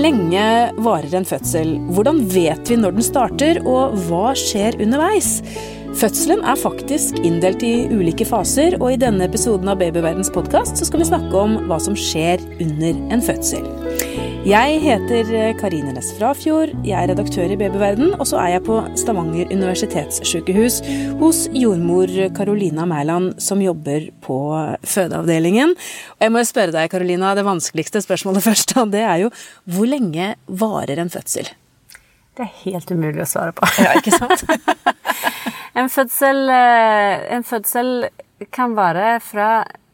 lenge 0.00 0.44
varer 0.80 1.14
en 1.18 1.26
fødsel? 1.28 1.74
Hvordan 1.94 2.22
vet 2.32 2.70
vi 2.70 2.78
når 2.80 2.96
den 2.96 3.04
starter, 3.04 3.60
og 3.68 3.96
hva 4.06 4.32
skjer 4.38 4.78
underveis? 4.80 5.40
Fødselen 6.00 6.44
er 6.46 6.60
faktisk 6.60 7.18
inndelt 7.26 7.64
i 7.66 7.88
ulike 7.90 8.24
faser, 8.28 8.78
og 8.80 8.94
i 8.94 9.00
denne 9.00 9.26
episoden 9.26 9.68
av 9.68 9.80
Babyverdens 9.82 10.32
podkast 10.32 10.80
skal 10.86 11.02
vi 11.02 11.10
snakke 11.10 11.34
om 11.36 11.58
hva 11.68 11.80
som 11.82 11.98
skjer 11.98 12.42
under 12.62 13.04
en 13.12 13.24
fødsel. 13.24 13.66
Jeg 14.40 14.78
heter 14.80 15.52
Karine 15.60 15.90
Næss 15.92 16.14
Frafjord, 16.16 16.70
jeg 16.80 16.96
er 16.96 17.10
redaktør 17.10 17.50
i 17.52 17.58
Babyverden, 17.60 18.14
og 18.16 18.24
så 18.24 18.38
er 18.40 18.54
jeg 18.54 18.62
på 18.64 18.78
Stavanger 18.96 19.50
universitetssykehus 19.52 20.78
hos 21.20 21.42
jordmor 21.52 22.08
Carolina 22.32 22.86
Mæland, 22.88 23.34
som 23.36 23.60
jobber 23.60 24.06
på 24.24 24.38
fødeavdelingen. 24.80 25.74
Og 26.16 26.24
jeg 26.24 26.32
må 26.32 26.40
spørre 26.48 26.72
deg, 26.72 26.88
Carolina, 26.88 27.34
det 27.36 27.44
vanskeligste 27.44 28.00
spørsmålet 28.00 28.46
først, 28.48 28.72
det 28.88 29.02
er 29.04 29.26
jo 29.26 29.28
hvor 29.68 29.90
lenge 29.90 30.30
varer 30.48 31.02
en 31.04 31.12
fødsel? 31.12 31.50
Det 32.32 32.46
er 32.46 32.54
helt 32.62 32.94
umulig 32.96 33.20
å 33.20 33.28
svare 33.28 33.52
på. 33.52 33.68
Ja, 33.76 33.92
ikke 34.00 34.14
sant? 34.16 34.46
en, 35.82 35.92
fødsel, 35.92 36.40
eh, 36.54 37.26
en 37.36 37.44
fødsel 37.44 38.08
kan 38.48 38.72
vare 38.78 39.18
fra 39.20 39.50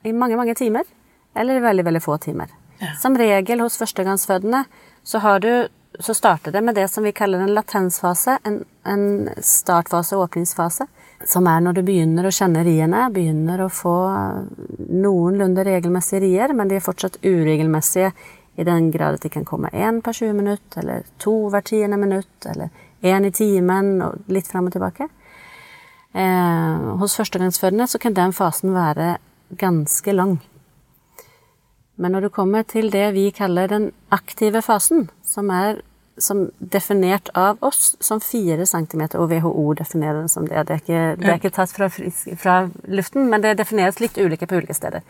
i 0.07 0.15
mange, 0.15 0.39
mange 0.39 0.55
timer, 0.55 0.87
eller 1.35 1.59
veldig, 1.67 1.89
veldig 1.91 2.05
få 2.07 2.21
timer. 2.29 2.55
Ja. 2.79 2.93
Som 3.01 3.17
regel 3.19 3.61
hos 3.65 3.79
førstegangsfødende 3.81 4.65
så, 5.07 5.21
du, 5.39 5.69
så, 5.99 6.15
starter 6.15 6.53
det 6.53 6.61
med 6.67 6.75
det 6.75 6.89
som 6.91 7.05
vi 7.05 7.15
kaller 7.17 7.41
en 7.41 7.55
latensfase, 7.55 8.39
en, 8.45 8.65
en 8.85 9.29
startfase 9.41 10.17
og 10.17 10.27
åpningsfase. 10.27 10.89
Som 11.25 11.47
er 11.49 11.63
når 11.65 11.79
du 11.79 11.83
begynner 11.87 12.27
å 12.29 12.35
kjenne 12.35 12.65
riene, 12.67 13.07
begynner 13.15 13.63
å 13.65 13.71
få 13.73 13.95
noenlunde 14.91 15.65
regelmessige 15.65 16.21
rier, 16.27 16.53
men 16.53 16.69
de 16.69 16.77
er 16.77 16.85
fortsatt 16.85 17.17
uregelmessige 17.25 18.11
i 18.57 18.65
den 18.65 18.91
grad 18.93 19.17
at 19.17 19.25
de 19.25 19.31
kan 19.33 19.47
komme 19.49 19.71
én 19.73 20.03
per 20.05 20.17
20 20.17 20.37
minutt, 20.37 20.77
eller 20.77 21.07
to 21.23 21.35
hver 21.53 21.65
tiende 21.65 21.97
minutt, 22.01 22.49
eller 22.51 22.69
én 23.01 23.29
i 23.29 23.33
timen, 23.33 23.95
og 24.05 24.29
litt 24.33 24.49
fram 24.49 24.69
og 24.69 24.77
tilbake. 24.77 25.09
Eh, 26.17 26.85
hos 27.01 27.17
førstegangsfødende 27.19 27.87
så 27.89 28.01
kan 28.01 28.17
den 28.17 28.33
fasen 28.33 28.73
være 28.75 29.17
ganske 29.61 30.13
lang. 30.13 30.39
Men 31.97 32.13
når 32.13 32.27
du 32.27 32.29
kommer 32.29 32.63
til 32.63 32.91
det 32.93 33.13
vi 33.17 33.31
kaller 33.35 33.71
den 33.73 33.91
aktive 34.13 34.63
fasen, 34.63 35.09
som 35.25 35.51
er 35.51 35.81
som 36.19 36.51
definert 36.59 37.29
av 37.35 37.59
oss 37.61 37.97
som 38.01 38.21
fire 38.21 38.67
centimeter, 38.67 39.21
og 39.21 39.31
WHO 39.31 39.73
definerer 39.77 40.23
den 40.23 40.31
som 40.33 40.47
det. 40.49 40.65
Det 40.69 40.75
er 40.75 40.83
ikke, 40.83 41.03
det 41.21 41.29
er 41.29 41.41
ikke 41.41 41.55
tatt 41.57 41.73
fra, 41.77 41.91
fra, 42.41 42.57
luften, 42.89 43.29
men 43.31 43.45
det 43.45 43.59
defineres 43.59 44.01
litt 44.01 44.17
ulike 44.19 44.49
på 44.49 44.61
ulike 44.61 44.77
steder. 44.77 45.05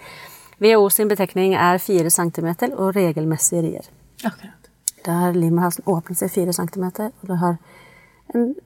WHO 0.62 0.88
sin 0.90 1.08
betekning 1.08 1.54
er 1.54 1.78
fire 1.82 2.10
centimeter 2.10 2.74
og 2.74 2.96
regelmessige 2.96 3.62
rier. 3.62 3.90
Akkurat. 4.24 4.70
Da 5.06 5.20
har 5.22 5.36
livmorhalsen 5.38 5.86
åpnet 5.86 6.18
seg 6.18 6.32
fire 6.34 6.54
centimeter, 6.56 7.12
og 7.22 7.30
du 7.30 7.36
har 7.38 7.58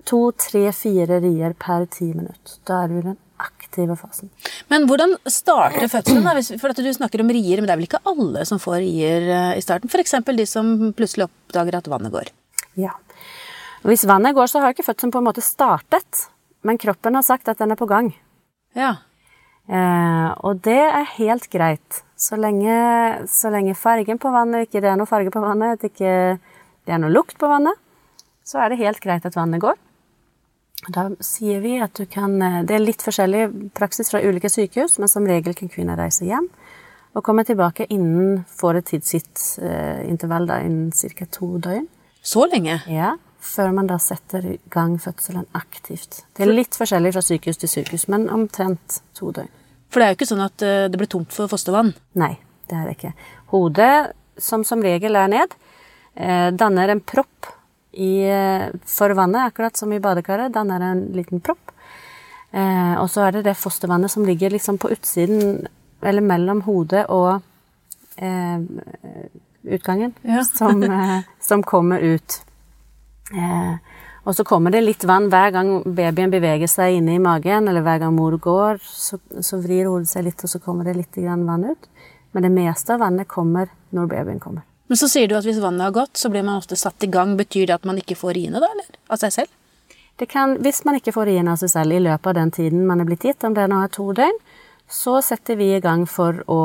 to, 0.08 0.20
tre, 0.32 0.70
fire 0.72 1.20
rier 1.20 1.52
per 1.60 1.84
ti 1.92 2.12
minutter. 2.14 2.56
Da 2.64 2.84
er 2.84 2.88
du 2.88 3.00
i 3.00 3.08
den 3.10 3.18
aktive 3.40 3.96
fasen. 3.98 4.30
Men 4.72 4.86
hvordan 4.88 5.16
starter 5.28 5.88
fødselen? 5.90 6.26
da? 6.26 6.58
For 6.60 6.72
at 6.72 6.80
Du 6.80 6.90
snakker 6.94 7.22
om 7.24 7.32
rier, 7.32 7.60
men 7.60 7.68
det 7.68 7.74
er 7.74 7.80
vel 7.80 7.88
ikke 7.88 8.02
alle 8.08 8.44
som 8.48 8.60
får 8.62 8.80
rier 8.84 9.28
eh, 9.28 9.58
i 9.58 9.64
starten? 9.64 9.90
F.eks. 9.90 10.16
de 10.26 10.46
som 10.48 10.92
plutselig 10.96 11.28
oppdager 11.28 11.78
at 11.80 11.90
vannet 11.90 12.14
går. 12.14 12.32
Ja. 12.80 12.94
Hvis 13.86 14.06
vannet 14.08 14.36
går, 14.36 14.50
så 14.50 14.60
har 14.60 14.74
ikke 14.74 14.86
fødselen 14.86 15.12
på 15.14 15.22
en 15.22 15.28
måte 15.28 15.44
startet, 15.44 16.26
men 16.66 16.80
kroppen 16.80 17.16
har 17.16 17.24
sagt 17.24 17.48
at 17.48 17.58
den 17.58 17.72
er 17.72 17.80
på 17.80 17.88
gang. 17.88 18.12
Ja. 18.76 18.96
Eh, 19.70 20.30
og 20.44 20.62
det 20.66 20.80
er 20.82 21.12
helt 21.16 21.46
greit, 21.52 22.00
så 22.18 22.36
lenge, 22.36 22.74
så 23.30 23.52
lenge 23.52 23.76
fargen 23.78 24.18
på 24.20 24.32
vannet 24.34 24.66
ikke 24.66 24.82
det 24.82 24.90
er 24.90 24.98
noe 24.98 25.08
farge 25.08 25.32
på 25.32 25.42
vannet, 25.44 25.78
at 25.78 25.86
ikke 25.92 26.14
det 26.88 26.94
er 26.96 27.00
noe 27.00 27.12
lukt 27.12 27.38
på 27.38 27.48
vannet, 27.48 27.78
så 28.44 28.60
er 28.60 28.72
det 28.72 28.80
helt 28.80 29.00
greit 29.04 29.26
at 29.28 29.36
vannet 29.38 29.62
går. 29.62 29.78
Da 30.88 31.10
sier 31.20 31.60
vi 31.60 31.74
at 31.82 31.92
du 31.98 32.06
kan 32.08 32.40
eh, 32.42 32.62
Det 32.64 32.76
er 32.76 32.84
litt 32.84 33.02
forskjellig 33.04 33.72
praksis 33.76 34.08
fra 34.12 34.22
ulike 34.24 34.48
sykehus, 34.48 34.98
men 34.98 35.10
som 35.12 35.26
regel 35.28 35.56
kan 35.56 35.68
kvinner 35.72 35.98
reise 36.00 36.28
hjem 36.28 36.48
og 37.10 37.24
komme 37.26 37.42
tilbake 37.42 37.88
innen 37.90 38.44
får 38.54 38.76
et 38.78 38.86
tidsgitt 38.92 39.40
eh, 39.66 40.04
intervall, 40.06 40.44
da, 40.46 40.60
innen 40.62 40.92
ca. 40.94 41.26
to 41.26 41.56
døgn. 41.58 41.88
Så 42.22 42.44
lenge? 42.46 42.76
Ja. 42.86 43.16
Før 43.42 43.72
man 43.74 43.88
da 43.90 43.96
setter 43.98 44.44
i 44.46 44.52
gang 44.70 44.94
fødselen 45.02 45.48
aktivt. 45.58 46.20
Det 46.36 46.44
er 46.44 46.52
litt 46.52 46.78
forskjellig 46.78 47.10
fra 47.16 47.24
sykehus 47.24 47.58
til 47.58 47.72
sykehus, 47.72 48.06
men 48.12 48.28
omtrent 48.30 49.00
to 49.18 49.32
døgn. 49.34 49.50
For 49.90 49.98
det 49.98 50.06
er 50.06 50.14
jo 50.14 50.18
ikke 50.20 50.30
sånn 50.30 50.44
at 50.44 50.62
eh, 50.62 50.86
det 50.86 51.00
blir 51.00 51.10
tomt 51.10 51.34
for 51.34 51.50
fostervann? 51.50 51.90
Nei, 52.20 52.36
det 52.70 52.78
er 52.78 52.86
det 52.86 52.94
ikke. 53.00 53.12
Hodet, 53.56 53.94
som 54.38 54.62
som 54.62 54.84
regel 54.84 55.18
er 55.18 55.34
ned, 55.34 55.58
danner 56.60 56.90
en 56.90 57.00
propp 57.06 57.39
i, 57.92 58.22
eh, 58.30 58.68
for 58.86 59.10
vannet, 59.10 59.50
akkurat 59.50 59.76
som 59.76 59.92
i 59.92 60.00
badekaret. 60.00 60.52
Danner 60.52 60.80
en 60.80 61.04
liten 61.16 61.40
propp. 61.40 61.72
Eh, 62.50 62.94
og 62.98 63.10
så 63.10 63.26
er 63.26 63.38
det 63.38 63.44
det 63.46 63.58
fostervannet 63.58 64.10
som 64.10 64.24
ligger 64.26 64.50
liksom 64.50 64.78
på 64.78 64.90
utsiden, 64.90 65.66
eller 66.02 66.24
mellom 66.24 66.62
hodet 66.66 67.04
og 67.08 67.42
eh, 68.16 68.58
utgangen, 69.62 70.14
ja. 70.22 70.44
som, 70.58 70.82
eh, 70.82 71.18
som, 71.40 71.62
kommer 71.62 71.98
ut. 71.98 72.42
Eh, 73.34 73.74
og 74.24 74.36
så 74.36 74.44
kommer 74.44 74.74
det 74.74 74.82
litt 74.84 75.04
vann 75.08 75.30
hver 75.30 75.52
gang 75.54 75.70
babyen 75.84 76.32
beveger 76.32 76.68
seg 76.68 76.98
inne 76.98 77.14
i 77.16 77.22
magen, 77.22 77.68
eller 77.68 77.86
hver 77.86 78.02
gang 78.02 78.16
mor 78.16 78.36
går, 78.36 78.82
så, 78.82 79.20
så 79.40 79.60
vrir 79.62 79.88
hodet 79.88 80.10
seg 80.10 80.26
litt, 80.26 80.42
og 80.44 80.50
så 80.50 80.62
kommer 80.62 80.88
det 80.88 80.98
litt 80.98 81.22
vann 81.22 81.70
ut. 81.70 81.90
Men 82.32 82.46
det 82.46 82.52
meste 82.54 82.94
av 82.94 83.02
vannet 83.02 83.30
kommer 83.30 83.70
når 83.94 84.10
babyen 84.10 84.42
kommer. 84.42 84.66
Men 84.90 84.98
så 84.98 85.06
sier 85.06 85.30
du 85.30 85.36
at 85.38 85.46
hvis 85.46 85.60
vannet 85.62 85.86
har 85.86 85.94
gått, 85.94 86.18
så 86.18 86.28
blir 86.32 86.42
man 86.42 86.58
ofte 86.58 86.74
satt 86.74 87.04
i 87.06 87.08
gang. 87.10 87.36
Betyr 87.38 87.68
det 87.70 87.76
at 87.76 87.84
man 87.86 88.00
ikke 88.00 88.16
får 88.18 88.34
riene, 88.34 88.58
da, 88.58 88.72
eller? 88.74 88.96
Av 89.06 89.20
seg 89.22 89.34
selv? 89.36 89.52
Det 90.18 90.26
kan, 90.28 90.56
hvis 90.64 90.82
man 90.84 90.98
ikke 90.98 91.14
får 91.14 91.30
riene 91.30 91.52
av 91.54 91.60
seg 91.62 91.70
selv 91.70 91.94
i 91.94 92.00
løpet 92.02 92.26
av 92.32 92.34
den 92.40 92.50
tiden 92.52 92.82
man 92.88 93.00
er 93.00 93.06
blitt 93.06 93.22
gitt, 93.24 93.46
om 93.46 93.54
det 93.54 93.68
nå 93.70 93.78
er 93.84 93.92
to 93.94 94.08
døgn, 94.18 94.40
så 94.90 95.20
setter 95.22 95.60
vi 95.60 95.70
i 95.76 95.84
gang 95.84 96.02
for 96.10 96.42
å 96.50 96.62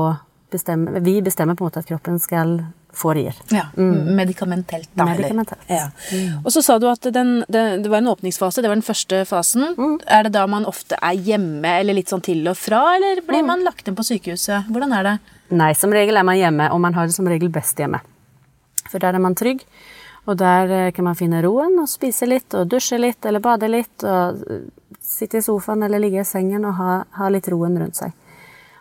bestemme 0.52 1.04
Vi 1.06 1.20
bestemmer 1.22 1.56
på 1.58 1.64
en 1.64 1.70
måte 1.70 1.84
at 1.84 1.88
kroppen 1.90 2.18
skal 2.22 2.58
få 2.96 3.14
rier. 3.14 3.38
Ja, 3.54 3.68
mm. 3.78 4.16
Medikamentelt, 4.16 4.90
da. 4.94 5.06
Medikamentelt. 5.06 5.62
Ja. 5.70 5.92
Mm. 6.12 6.42
Og 6.42 6.50
så 6.54 6.64
sa 6.66 6.80
du 6.80 6.88
at 6.90 7.06
den, 7.14 7.38
det, 7.48 7.64
det, 7.84 7.92
var 7.92 8.02
en 8.02 8.10
åpningsfase, 8.16 8.64
det 8.64 8.72
var 8.72 8.80
den 8.80 8.88
første 8.88 9.22
fasen. 9.30 9.68
Mm. 9.78 10.00
Er 10.18 10.26
det 10.26 10.34
da 10.34 10.48
man 10.50 10.66
ofte 10.66 10.98
er 10.98 11.14
hjemme, 11.30 11.78
eller 11.84 12.00
litt 12.00 12.10
sånn 12.10 12.26
til 12.26 12.42
og 12.50 12.58
fra, 12.58 12.82
eller 12.98 13.22
blir 13.28 13.46
mm. 13.46 13.54
man 13.54 13.66
lagt 13.68 13.86
inn 13.86 14.00
på 14.00 14.08
sykehuset? 14.08 14.72
Hvordan 14.72 14.98
er 14.98 15.10
det? 15.12 15.16
Nei, 15.54 15.74
som 15.78 15.94
regel 15.94 16.18
er 16.18 16.26
man 16.26 16.40
hjemme, 16.40 16.72
og 16.74 16.82
man 16.82 16.98
har 16.98 17.06
det 17.06 17.18
som 17.18 17.28
regel 17.30 17.54
best 17.54 17.78
hjemme. 17.80 18.02
For 18.96 19.04
der 19.04 19.18
er 19.18 19.24
man 19.24 19.36
trygg. 19.36 19.66
Og 20.26 20.38
der 20.40 20.72
eh, 20.72 20.92
kan 20.96 21.06
man 21.06 21.18
finne 21.20 21.44
roen 21.44 21.78
og 21.82 21.90
spise 21.92 22.28
litt 22.30 22.54
og 22.58 22.70
dusje 22.72 22.98
litt 22.98 23.26
eller 23.28 23.44
bade 23.44 23.68
litt 23.70 24.06
og 24.08 24.46
eh, 24.50 24.62
sitte 25.04 25.42
i 25.42 25.46
sofaen 25.46 25.84
eller 25.86 26.02
ligge 26.02 26.24
i 26.24 26.28
sengen 26.28 26.66
og 26.66 26.80
ha, 26.80 26.94
ha 27.20 27.28
litt 27.30 27.50
roen 27.52 27.78
rundt 27.82 28.00
seg. 28.00 28.16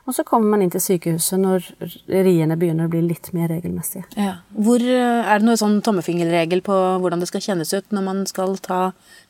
Og 0.05 0.13
så 0.13 0.25
kommer 0.29 0.53
man 0.53 0.63
inn 0.65 0.73
til 0.73 0.83
sykehuset 0.85 1.41
når 1.41 1.67
riene 2.13 2.59
begynner 2.61 2.89
å 2.89 2.93
bli 2.93 3.01
litt 3.07 3.31
mer 3.37 3.49
regelmessige. 3.53 4.05
Ja. 4.21 4.39
Hvor, 4.55 4.81
eh, 4.81 5.21
er 5.25 5.41
det 5.43 5.49
noen 5.49 5.61
sånn 5.61 5.81
tommefingerregel 5.85 6.65
på 6.65 6.79
hvordan 7.03 7.25
det 7.25 7.29
skal 7.33 7.45
kjennes 7.51 7.75
ut 7.75 7.93
når 7.93 8.07
man 8.09 8.25
skal 8.31 8.57
ta 8.65 8.83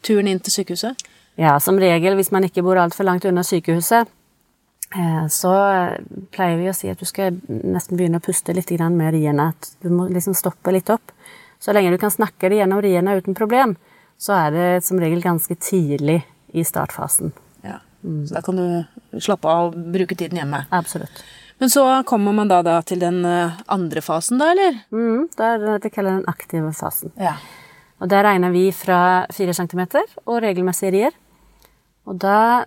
turen 0.06 0.30
inn 0.30 0.42
til 0.42 0.60
sykehuset? 0.60 1.06
Ja, 1.40 1.56
som 1.58 1.80
regel 1.82 2.14
hvis 2.18 2.30
man 2.34 2.46
ikke 2.46 2.62
bor 2.62 2.78
altfor 2.78 3.08
langt 3.08 3.26
unna 3.26 3.42
sykehuset, 3.42 4.06
Eh, 4.06 4.23
så 5.30 5.52
pleier 6.34 6.58
vi 6.60 6.68
å 6.70 6.74
si 6.76 6.90
at 6.90 7.00
du 7.00 7.06
skal 7.08 7.34
nesten 7.48 7.98
begynne 7.98 8.20
å 8.20 8.24
puste 8.24 8.54
litt 8.54 8.70
med 8.70 9.14
riene. 9.14 9.48
At 9.50 9.72
du 9.82 9.90
må 9.90 10.08
liksom 10.08 10.36
stoppe 10.38 10.70
litt 10.70 10.90
opp. 10.90 11.12
Så 11.58 11.72
lenge 11.72 11.90
du 11.90 11.98
kan 11.98 12.12
snakke 12.12 12.48
deg 12.48 12.60
gjennom 12.60 12.82
riene 12.84 13.16
uten 13.16 13.34
problem, 13.34 13.76
så 14.18 14.36
er 14.36 14.50
det 14.54 14.68
som 14.84 15.00
regel 15.00 15.22
ganske 15.22 15.54
tidlig 15.56 16.20
i 16.54 16.64
startfasen. 16.64 17.32
Ja, 17.64 17.80
Så 18.02 18.34
da 18.34 18.42
kan 18.42 18.56
du 18.56 19.18
slappe 19.18 19.48
av 19.48 19.72
og 19.72 19.90
bruke 19.94 20.14
tiden 20.14 20.38
hjemme? 20.38 20.66
Absolutt. 20.70 21.24
Men 21.58 21.70
så 21.70 22.02
kommer 22.06 22.32
man 22.32 22.50
da, 22.50 22.60
da 22.66 22.80
til 22.82 23.00
den 23.00 23.24
eh, 23.24 23.58
andre 23.70 24.02
fasen, 24.02 24.38
da, 24.38 24.50
eller? 24.52 24.80
Mm, 24.92 25.28
det 25.36 25.50
er 25.50 25.62
det 25.64 25.76
vi 25.86 25.92
kaller 25.94 26.18
den 26.18 26.28
aktive 26.30 26.72
fasen. 26.76 27.14
Ja. 27.16 27.36
Og 28.02 28.10
der 28.10 28.26
regner 28.26 28.52
vi 28.52 28.66
fra 28.74 29.24
4 29.32 29.54
cm 29.54 29.84
og 30.26 30.42
regelmessige 30.42 30.92
rier. 30.92 31.14
Og 32.04 32.18
da 32.20 32.66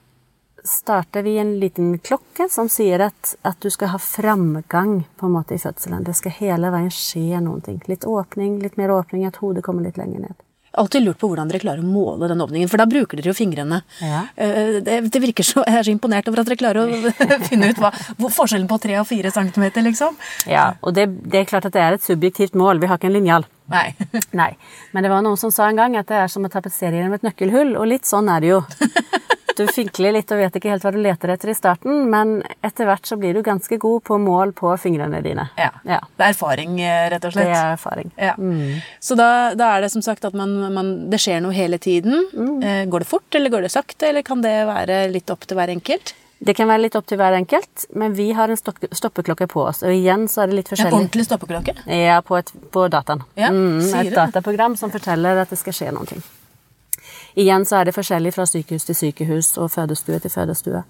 starter 0.68 1.24
vi 1.25 1.38
en 1.38 1.60
liten 1.60 1.98
klokke 2.00 2.50
som 2.52 2.69
sier 2.69 3.02
at, 3.08 3.36
at, 3.42 3.60
du 3.62 3.69
skal 3.74 3.94
ha 3.94 4.00
framgang 4.02 5.00
på 5.18 5.28
en 5.28 5.36
måte 5.38 5.56
i 5.56 5.62
fødselen. 5.62 6.06
Det 6.06 6.16
skal 6.18 6.36
hele 6.40 6.72
veien 6.74 6.92
skje 6.94 7.42
noen 7.44 7.64
ting. 7.66 7.80
Litt 7.88 8.06
åpning, 8.06 8.60
litt 8.64 8.78
mer 8.78 8.94
åpning, 8.94 9.25
at 9.28 9.40
hodet 9.42 9.66
kommer 9.66 9.88
litt 9.88 9.98
lenger 9.98 10.28
ned. 10.28 10.44
Alltid 10.78 11.04
lurt 11.04 11.18
på 11.18 11.30
hvordan 11.31 11.50
dere 11.50 11.62
klarer 11.64 11.81
å 11.81 11.88
måle 11.90 12.28
den 12.30 12.42
åpningen, 12.44 12.69
for 12.69 12.78
da 12.78 12.86
bruker 12.90 13.18
dere 13.18 13.31
jo 13.31 13.38
fingrene. 13.38 13.80
Ja. 14.04 14.25
Eh, 14.36 14.78
det, 14.86 15.00
det, 15.10 15.22
virker 15.24 15.46
så, 15.48 15.64
Jeg 15.66 15.80
er 15.80 15.88
så 15.88 15.94
imponert 15.94 16.28
over 16.30 16.44
at 16.44 16.52
dere 16.52 16.60
klarer 16.60 16.84
å 16.84 17.14
finne 17.50 17.72
ut 17.72 17.81
hva, 17.81 17.90
forskjellen 18.22 18.68
på 18.69 18.78
tre 18.84 19.00
og 19.02 19.08
fire 19.10 19.31
centimeter, 19.34 19.86
liksom. 19.88 20.19
Ja, 20.46 20.69
og 20.84 20.94
det, 20.98 21.08
det, 21.25 21.42
er 21.42 21.50
klart 21.50 21.66
at 21.69 21.74
det 21.74 21.81
er 21.81 21.98
et 21.98 22.06
subjektivt 22.06 22.58
mål. 22.60 22.84
Vi 22.84 22.92
har 22.92 23.02
ikke 23.02 23.10
en 23.10 23.18
linjal. 23.18 23.48
Nei. 23.74 23.88
Nei. 24.42 24.52
Men 24.94 25.08
det 25.08 25.12
var 25.16 25.25
noen 25.25 25.40
som 25.40 25.56
sa 25.56 25.72
en 25.72 25.81
gang 25.81 25.98
at 25.98 26.12
det 26.12 26.22
er 26.22 26.30
som 26.31 26.46
å 26.46 26.52
tapetsere 26.52 27.00
gjennom 27.00 27.18
et 27.18 27.25
nøkkelhull, 27.25 27.74
og 27.80 27.90
litt 27.90 28.06
sånn 28.10 28.30
er 28.30 28.46
det 28.46 28.54
jo. 28.54 28.62
Du 29.57 29.63
fikler 29.74 30.13
litt 30.13 30.30
og 30.33 30.38
vet 30.42 30.57
ikke 30.59 30.69
helt 30.69 30.83
hva 30.86 30.92
du 30.94 31.00
leter 31.01 31.31
etter 31.33 31.50
i 31.50 31.56
starten, 31.57 32.06
men 32.12 32.36
etter 32.65 32.86
hvert 32.89 33.09
så 33.09 33.18
blir 33.18 33.33
du 33.33 33.42
ganske 33.45 33.80
god 33.81 34.04
på 34.06 34.19
mål 34.21 34.54
på 34.57 34.75
fingrene 34.81 35.24
dine. 35.25 35.48
Ja. 35.57 35.71
Ja. 35.88 36.00
Det 36.13 36.27
er 36.27 36.36
erfaring, 36.36 36.77
eh, 36.81 37.07
rett 37.13 37.25
og 37.25 37.33
slett. 37.33 37.50
Det 37.50 37.57
er 37.57 37.74
erfaring. 37.74 38.13
Ja. 38.21 38.36
Så 39.01 39.18
da, 39.18 39.56
da 39.57 39.71
er 39.74 39.88
det 39.88 39.92
som 39.95 40.06
sagt 40.06 40.27
at 40.30 40.38
man, 40.38 40.54
man, 40.75 40.94
det 41.09 41.21
skjer 41.24 41.42
noe 41.42 41.56
hele 41.57 41.81
tiden. 41.81 42.30
Eh, 42.62 42.86
går 42.86 43.06
det 43.06 43.09
fort, 43.09 43.27
eller 43.33 43.54
går 43.54 43.65
det 43.65 43.74
sakte, 43.74 44.12
eller 44.12 44.25
kan 44.27 44.45
det 44.45 44.56
være 44.69 45.07
litt 45.13 45.33
opp 45.33 45.50
til 45.50 45.57
hver 45.57 45.74
enkelt? 45.74 46.13
Det 46.38 46.54
kan 46.54 46.69
være 46.69 46.83
litt 46.86 46.95
opp 46.95 47.07
til 47.09 47.18
hver 47.18 47.33
enkelt, 47.33 47.88
men 47.98 48.13
vi 48.13 48.30
har 48.38 48.51
en 48.54 48.59
stoppeklokke 48.59 49.48
på 49.50 49.63
oss. 49.71 49.81
Og 49.81 49.89
igjen 49.89 50.27
så 50.30 50.44
er 50.44 50.51
det 50.51 50.59
litt 50.59 50.69
forskjellig. 50.69 50.94
En 50.94 51.01
ordentlig 51.01 51.25
stoppeklokke? 51.25 51.74
Ja, 51.89 52.19
på, 52.21 52.38
et, 52.38 52.51
på 52.74 52.86
dataen. 52.94 53.24
Ja, 53.39 53.50
mm, 53.50 53.81
et 54.04 54.13
dataprogram 54.13 54.77
som 54.77 54.94
forteller 54.94 55.42
at 55.42 55.54
det 55.54 55.57
skal 55.57 55.74
skje 55.74 55.95
noe. 55.98 56.19
Igjen 57.38 57.68
så 57.69 57.80
er 57.80 57.88
det 57.88 57.94
forskjellig 57.94 58.34
fra 58.34 58.48
sykehus 58.50 58.88
til 58.88 58.98
sykehus 58.98 59.54
og 59.62 59.69
fødestue 59.75 60.18
til 60.24 60.34
fødestue. 60.34 60.81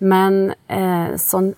Men 0.00 0.52
eh, 0.68 1.16
sånn 1.20 1.54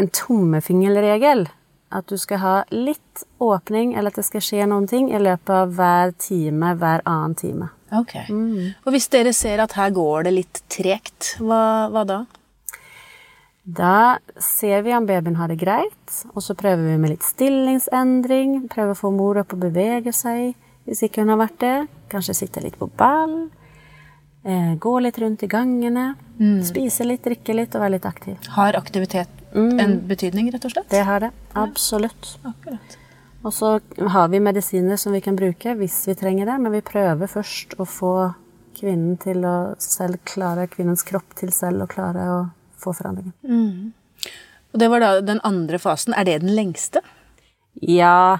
en 0.00 0.08
tommefingerregel, 0.12 1.46
at 1.92 2.08
du 2.08 2.16
skal 2.16 2.40
ha 2.40 2.54
litt 2.72 3.24
åpning, 3.42 3.92
eller 3.92 4.12
at 4.12 4.20
det 4.20 4.24
skal 4.24 4.44
skje 4.44 4.66
noen 4.68 4.86
ting 4.88 5.10
i 5.12 5.20
løpet 5.20 5.52
av 5.52 5.72
hver 5.76 6.14
time, 6.20 6.72
hver 6.80 7.04
annen 7.08 7.36
time. 7.36 7.68
Ok. 7.92 8.14
Og 8.86 8.94
hvis 8.94 9.10
dere 9.12 9.34
ser 9.36 9.60
at 9.60 9.76
her 9.76 9.92
går 9.92 10.28
det 10.28 10.32
litt 10.38 10.62
tregt, 10.72 11.34
hva, 11.44 11.90
hva 11.92 12.06
da? 12.08 12.22
Da 13.62 14.18
ser 14.42 14.82
vi 14.82 14.94
om 14.96 15.04
babyen 15.06 15.36
har 15.38 15.52
det 15.52 15.60
greit, 15.60 16.16
og 16.32 16.40
så 16.42 16.56
prøver 16.58 16.82
vi 16.88 16.98
med 16.98 17.12
litt 17.12 17.26
stillingsendring. 17.26 18.62
Prøver 18.72 18.96
å 18.96 18.98
få 18.98 19.12
mor 19.14 19.38
opp 19.44 19.52
og 19.54 19.62
bevege 19.68 20.14
seg, 20.16 20.56
hvis 20.88 21.04
ikke 21.06 21.22
hun 21.22 21.34
har 21.34 21.44
vært 21.44 21.60
det. 21.60 21.76
Kanskje 22.10 22.40
sitte 22.40 22.64
litt 22.64 22.80
på 22.80 22.88
ball. 22.98 23.52
Eh, 24.44 24.74
gå 24.74 25.00
litt 25.00 25.18
rundt 25.22 25.42
i 25.42 25.46
gangene. 25.46 26.14
Spise 26.66 27.04
litt, 27.06 27.22
drikke 27.22 27.54
litt 27.54 27.76
og 27.76 27.84
være 27.84 27.94
litt 27.96 28.06
aktiv. 28.08 28.48
Har 28.56 28.74
aktivitet 28.74 29.30
en 29.54 30.00
betydning, 30.08 30.50
rett 30.50 30.64
og 30.66 30.74
slett? 30.74 30.88
Det 30.90 31.04
har 31.06 31.22
det. 31.22 31.30
Absolutt. 31.54 32.32
Akkurat. 32.42 32.96
Og 33.42 33.54
så 33.54 33.80
har 34.14 34.28
vi 34.28 34.40
medisiner 34.42 34.96
som 34.98 35.14
vi 35.14 35.20
kan 35.20 35.36
bruke 35.38 35.74
hvis 35.78 35.96
vi 36.08 36.14
trenger 36.18 36.46
det, 36.46 36.58
men 36.62 36.74
vi 36.74 36.82
prøver 36.86 37.30
først 37.30 37.74
å 37.78 37.86
få 37.86 38.14
kvinnen 38.78 39.16
til 39.22 39.44
å 39.46 39.56
selv 39.82 40.22
klare, 40.26 40.68
kvinnens 40.70 41.02
kropp 41.06 41.34
til 41.38 41.52
selv 41.54 41.84
å 41.84 41.90
klare 41.90 42.26
å 42.30 42.38
få 42.82 42.94
forandringen. 42.98 43.34
Og 44.72 44.80
det 44.80 44.88
var 44.90 45.02
da 45.02 45.10
den 45.22 45.42
andre 45.46 45.78
fasen. 45.82 46.14
Er 46.16 46.26
det 46.26 46.40
den 46.42 46.54
lengste? 46.56 47.02
Ja, 47.82 48.38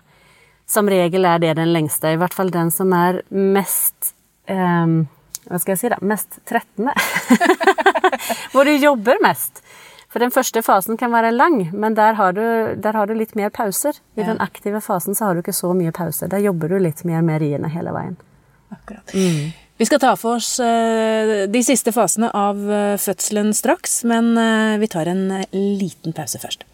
som 0.66 0.88
regel 0.90 1.26
er 1.28 1.42
det 1.42 1.56
den 1.58 1.72
lengste. 1.74 2.14
I 2.14 2.20
hvert 2.20 2.34
fall 2.34 2.50
den 2.54 2.70
som 2.74 2.94
er 2.96 3.20
mest 3.30 4.14
ehm, 4.50 5.04
Hva 5.48 5.58
skal 5.58 5.74
jeg 5.74 5.80
si, 5.82 5.88
da? 5.92 5.98
Mest 6.06 6.38
trettende. 6.48 6.92
Hvor 8.52 8.64
du 8.68 8.72
jobber 8.76 9.18
mest. 9.24 9.62
For 10.12 10.20
den 10.20 10.30
første 10.34 10.60
fasen 10.62 10.98
kan 11.00 11.12
være 11.14 11.30
lang, 11.32 11.70
men 11.72 11.94
der 11.96 12.14
har 12.18 12.34
du, 12.36 12.42
der 12.76 12.92
har 12.98 13.08
du 13.08 13.14
litt 13.16 13.32
mer 13.38 13.48
pauser. 13.50 13.96
I 14.16 14.20
Ja. 14.20 14.26
den 14.32 14.40
aktive 14.44 14.80
fasen 14.84 15.14
så 15.16 15.24
har 15.30 15.34
du 15.34 15.40
ikke 15.40 15.54
så 15.56 15.72
mye 15.74 15.90
pauser. 15.96 16.28
Der 16.28 16.42
jobber 16.44 16.68
du 16.68 16.78
litt 16.78 17.00
mer 17.08 17.22
med 17.24 17.40
riene 17.40 17.70
hele 17.72 17.94
veien. 17.96 18.16
Akkurat. 18.72 19.08
Vi 19.78 19.86
skal 19.88 19.98
ta 19.98 20.12
for 20.20 20.36
oss 20.36 20.60
eh, 20.60 21.46
de 21.50 21.62
siste 21.64 21.92
fasene 21.96 22.28
av 22.36 22.60
eh, 22.70 22.96
fødselen 23.00 23.50
straks, 23.56 24.02
men 24.04 24.36
eh, 24.38 24.76
vi 24.78 24.86
tar 24.92 25.08
en 25.10 25.24
liten 25.52 26.12
pause 26.16 26.38
først. 26.38 26.64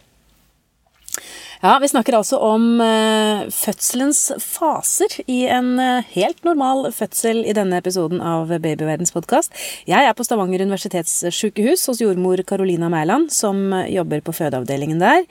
Ja, 1.58 1.78
Vi 1.82 1.88
snakker 1.90 2.14
altså 2.14 2.38
om 2.38 2.78
eh, 2.78 3.48
fødselens 3.50 4.28
faser 4.38 5.10
i 5.26 5.40
en 5.50 5.72
eh, 5.82 6.06
helt 6.14 6.44
normal 6.46 6.92
fødsel 6.94 7.40
i 7.42 7.54
denne 7.56 7.80
episoden 7.82 8.20
av 8.22 8.52
Babyverdens 8.62 9.10
podkast. 9.10 9.50
Jeg 9.90 10.06
er 10.06 10.14
på 10.14 10.22
Stavanger 10.22 10.62
universitetssykehus 10.62 11.88
hos 11.90 12.04
jordmor 12.04 12.44
Carolina 12.46 12.86
Mæland, 12.92 13.32
som 13.34 13.74
jobber 13.90 14.22
på 14.22 14.36
fødeavdelingen 14.38 15.02
der. 15.02 15.26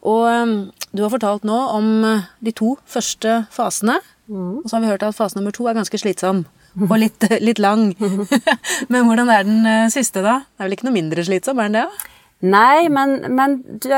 Og 0.00 0.24
eh, 0.30 0.56
du 0.96 1.04
har 1.04 1.12
fortalt 1.12 1.44
nå 1.44 1.60
om 1.76 1.92
de 2.40 2.56
to 2.56 2.78
første 2.88 3.42
fasene. 3.52 4.00
Og 4.32 4.64
så 4.64 4.78
har 4.78 4.86
vi 4.86 4.94
hørt 4.94 5.04
at 5.04 5.20
fase 5.20 5.36
nummer 5.36 5.52
to 5.52 5.68
er 5.68 5.76
ganske 5.76 6.00
slitsom. 6.00 6.46
Og 6.88 6.98
litt, 7.04 7.28
litt 7.50 7.60
lang. 7.60 7.90
Men 8.92 9.04
hvordan 9.04 9.28
er 9.28 9.44
den 9.44 9.92
siste, 9.92 10.24
da? 10.24 10.40
Det 10.48 10.64
er 10.64 10.70
vel 10.70 10.80
ikke 10.80 10.88
noe 10.88 11.00
mindre 11.02 11.28
slitsom, 11.28 11.60
er 11.60 11.68
den 11.68 11.82
det? 11.82 12.12
Nei, 12.44 12.88
men, 12.92 13.18
men 13.32 13.60
du, 13.64 13.88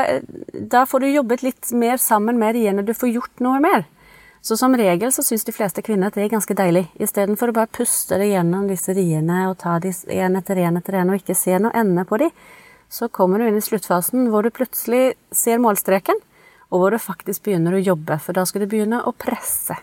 da 0.71 0.85
får 0.87 1.03
du 1.03 1.09
jobbet 1.09 1.43
litt 1.43 1.71
mer 1.75 1.97
sammen 1.99 2.39
med 2.39 2.55
og 2.55 2.85
Du 2.87 2.93
får 2.93 3.09
gjort 3.11 3.43
noe 3.43 3.59
mer. 3.59 3.83
Så 4.41 4.55
som 4.57 4.75
regel 4.75 5.11
så 5.11 5.23
syns 5.23 5.43
de 5.43 5.51
fleste 5.51 5.83
kvinner 5.83 6.07
at 6.07 6.15
det 6.15 6.23
er 6.23 6.31
ganske 6.31 6.55
deilig. 6.55 6.85
Istedenfor 6.95 7.51
å 7.51 7.57
bare 7.57 7.71
puste 7.75 8.17
det 8.17 8.29
gjennom 8.31 8.69
disse 8.71 8.95
riene 8.95 9.49
og 9.49 9.57
ta 9.59 9.75
de 9.83 9.91
én 9.91 10.39
etter 10.39 10.61
én 10.63 10.79
etter 10.79 11.01
én 11.01 11.11
og 11.11 11.19
ikke 11.19 11.35
se 11.35 11.59
noe 11.59 11.75
ende 11.75 12.05
på 12.07 12.21
de, 12.21 12.29
så 12.89 13.09
kommer 13.11 13.39
du 13.39 13.49
inn 13.49 13.59
i 13.59 13.63
sluttfasen 13.63 14.29
hvor 14.31 14.47
du 14.47 14.53
plutselig 14.55 15.17
ser 15.35 15.59
målstreken, 15.61 16.23
og 16.69 16.81
hvor 16.81 16.93
du 16.95 17.01
faktisk 17.01 17.43
begynner 17.45 17.75
å 17.75 17.83
jobbe. 17.83 18.15
For 18.23 18.37
da 18.37 18.45
skal 18.47 18.63
du 18.63 18.71
begynne 18.71 19.01
å 19.03 19.11
presse. 19.11 19.75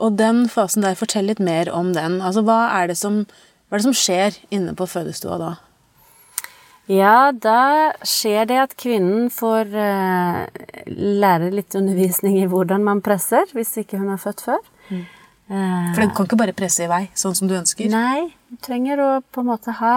Og 0.00 0.16
den 0.16 0.46
fasen 0.48 0.86
der, 0.86 0.96
fortell 0.96 1.28
litt 1.28 1.42
mer 1.44 1.68
om 1.74 1.92
den. 1.92 2.22
Altså, 2.24 2.42
hva 2.46 2.62
er 2.80 2.88
det 2.88 2.96
som, 2.96 3.26
hva 3.68 3.76
er 3.76 3.82
det 3.82 3.88
som 3.90 3.98
skjer 4.00 4.38
inne 4.54 4.72
på 4.78 4.88
fødestua 4.88 5.36
da? 5.42 5.50
Ja, 6.88 7.30
da 7.32 7.92
skjer 8.06 8.48
det 8.50 8.56
at 8.58 8.72
kvinnen 8.80 9.28
får 9.30 9.68
uh, 9.76 10.46
lære 10.90 11.50
litt 11.54 11.74
undervisning 11.78 12.40
i 12.40 12.48
hvordan 12.50 12.82
man 12.86 13.02
presser, 13.04 13.46
hvis 13.54 13.76
ikke 13.82 14.00
hun 14.00 14.08
har 14.10 14.18
født 14.22 14.42
før. 14.48 14.62
Eh, 14.90 15.92
For 15.94 16.02
den 16.02 16.12
kan 16.14 16.26
ikke 16.26 16.38
bare 16.38 16.54
presse 16.54 16.84
i 16.86 16.90
vei, 16.90 17.04
sånn 17.18 17.34
som 17.34 17.50
du 17.50 17.56
ønsker. 17.58 17.90
Nei, 17.90 18.30
du 18.50 18.58
trenger 18.62 19.02
å 19.02 19.08
på 19.22 19.42
en 19.42 19.50
måte 19.50 19.74
ha, 19.80 19.94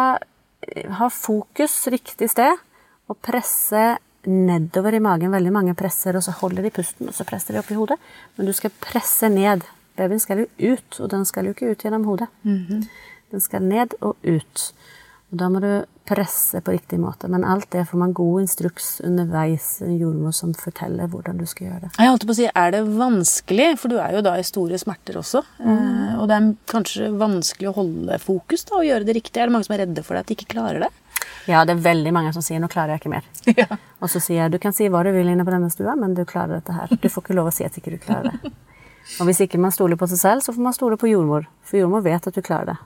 ha 1.00 1.10
fokus 1.14 1.76
riktig 1.94 2.30
sted, 2.34 2.62
og 3.10 3.20
presse 3.26 3.96
nedover 4.26 4.96
i 4.98 5.02
magen. 5.04 5.34
Veldig 5.34 5.54
mange 5.54 5.76
presser, 5.78 6.18
og 6.18 6.26
så 6.26 6.34
holder 6.40 6.66
de 6.66 6.74
pusten, 6.74 7.10
og 7.10 7.18
så 7.18 7.26
presser 7.28 7.54
de 7.54 7.62
opp 7.62 7.70
i 7.74 7.78
hodet. 7.78 7.98
Men 8.38 8.50
du 8.50 8.54
skal 8.58 8.74
presse 8.82 9.30
ned. 9.30 9.66
Babyen 9.98 10.22
skal 10.22 10.42
jo 10.42 10.74
ut, 10.74 11.00
og 11.00 11.10
den 11.14 11.26
skal 11.30 11.46
jo 11.46 11.54
ikke 11.54 11.74
ut 11.74 11.86
gjennom 11.86 12.06
hodet. 12.10 12.30
Den 12.44 13.42
skal 13.44 13.66
ned 13.66 13.94
og 14.02 14.16
ut. 14.26 14.64
Og 15.32 15.42
da 15.42 15.50
må 15.54 15.62
du 15.62 15.72
presse 16.08 16.62
på 16.62 16.74
riktig 16.76 17.00
måte. 17.00 17.28
Men 17.32 17.46
alt 17.48 17.70
det 17.72 17.86
får 17.90 18.00
man 18.00 18.14
god 18.16 18.42
instruks 18.44 19.02
underveis, 19.04 19.82
en 19.82 19.96
jordmor 19.98 20.34
som 20.36 20.54
forteller 20.58 21.08
hvordan 21.12 21.40
du 21.40 21.46
skal 21.50 21.68
gjøre 21.68 21.86
det. 21.86 21.92
Jeg 21.98 22.12
holdt 22.12 22.26
på 22.28 22.36
å 22.36 22.40
si, 22.40 22.50
Er 22.54 22.74
det 22.76 22.82
vanskelig, 22.98 23.70
for 23.80 23.94
du 23.94 24.00
er 24.04 24.18
jo 24.18 24.26
da 24.26 24.36
i 24.40 24.48
store 24.48 24.80
smerter 24.82 25.20
også, 25.22 25.44
eh, 25.64 26.18
og 26.20 26.28
det 26.30 26.40
er 26.40 26.50
kanskje 26.74 27.12
vanskelig 27.20 27.72
å 27.72 27.78
holde 27.80 28.20
fokus 28.20 28.68
da, 28.70 28.82
og 28.82 28.90
gjøre 28.90 29.08
det 29.08 29.18
riktig? 29.20 29.40
Er 29.40 29.48
det 29.48 29.56
mange 29.56 29.70
som 29.70 29.78
er 29.78 29.86
redde 29.86 30.04
for 30.04 30.16
deg 30.16 30.26
at 30.26 30.32
de 30.32 30.38
ikke 30.38 30.54
klarer 30.56 30.86
det? 30.86 30.92
Ja, 31.48 31.66
det 31.68 31.76
er 31.76 31.84
veldig 31.84 32.12
mange 32.16 32.32
som 32.34 32.42
sier 32.42 32.60
'nå 32.60 32.70
klarer 32.72 32.96
jeg 32.96 33.04
ikke 33.04 33.16
mer'. 33.16 33.28
Ja. 33.60 33.78
Og 34.02 34.10
så 34.10 34.20
sier 34.20 34.44
jeg 34.44 34.52
du 34.52 34.60
kan 34.60 34.74
si 34.74 34.88
hva 34.88 35.04
du 35.04 35.12
vil 35.12 35.28
inne 35.28 35.44
på 35.44 35.52
denne 35.52 35.72
stua, 35.72 35.96
men 35.96 36.14
du 36.14 36.24
klarer 36.26 36.60
dette 36.60 36.72
her. 36.72 36.88
Du 36.88 37.10
får 37.10 37.24
ikke 37.24 37.36
lov 37.36 37.48
å 37.48 37.54
si 37.56 37.64
at 37.64 37.76
ikke 37.78 37.92
du 37.92 37.98
klarer 37.98 38.32
det. 38.32 38.52
Og 39.20 39.28
hvis 39.28 39.42
ikke 39.44 39.60
man 39.60 39.72
stoler 39.72 40.00
på 40.00 40.08
seg 40.08 40.18
selv, 40.18 40.44
så 40.44 40.54
får 40.56 40.64
man 40.64 40.74
stole 40.74 40.98
på 40.98 41.10
jordmor. 41.12 41.48
For 41.68 41.78
jordmor 41.78 42.04
vet 42.06 42.28
at 42.28 42.34
du 42.36 42.42
klarer 42.42 42.72
det. 42.72 42.78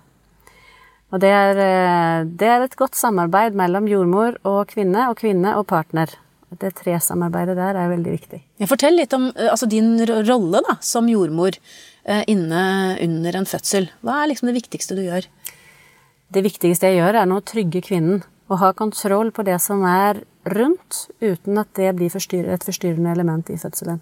Og 1.13 1.21
det 1.23 1.31
er, 1.31 1.59
eh, 1.63 2.23
det 2.27 2.47
er 2.47 2.63
et 2.65 2.75
godt 2.75 2.95
samarbeid 2.99 3.55
mellom 3.55 3.87
jordmor 3.87 4.35
og 4.43 4.67
kvinne, 4.67 5.09
og 5.09 5.17
kvinne 5.21 5.55
og 5.55 5.67
partner. 5.67 6.11
Det 6.57 6.73
tresamarbeidet 6.79 7.57
der 7.57 7.75
er 7.75 7.91
veldig 7.91 8.11
viktig. 8.11 8.41
Jeg 8.59 8.69
fortell 8.69 8.95
litt 8.95 9.13
om 9.15 9.29
eh, 9.35 9.49
altså, 9.51 9.67
din 9.67 9.99
rolle 10.05 10.63
da, 10.63 10.77
som 10.81 11.07
jordmor 11.11 11.55
eh, 11.55 12.23
inne 12.27 12.97
under 13.03 13.39
en 13.39 13.47
fødsel. 13.47 13.89
Hva 14.03 14.21
er 14.21 14.31
liksom 14.31 14.51
det 14.51 14.57
viktigste 14.59 14.95
du 14.95 15.03
gjør? 15.05 15.27
Det 16.31 16.43
viktigste 16.43 16.91
jeg 16.91 16.99
gjør, 16.99 17.21
er 17.21 17.29
nå 17.29 17.39
å 17.39 17.45
trygge 17.45 17.83
kvinnen. 17.83 18.23
Og 18.47 18.61
ha 18.61 18.71
kontroll 18.75 19.33
på 19.35 19.43
det 19.43 19.57
som 19.59 19.83
er 19.87 20.21
rundt, 20.47 21.07
uten 21.19 21.59
at 21.59 21.71
det 21.75 21.91
blir 21.95 22.11
forstyr- 22.11 22.47
et 22.51 22.63
forstyrrende 22.63 23.11
element 23.11 23.49
i 23.51 23.59
fødselen. 23.59 23.99